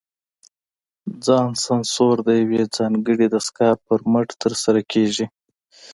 ځان 1.25 1.49
سانسور 1.65 2.15
د 2.27 2.29
یوې 2.41 2.61
ځانګړې 2.75 3.27
دستګاه 3.29 3.75
پر 3.85 3.99
مټ 4.11 4.27
ترسره 4.41 4.81
کېږي. 4.91 5.25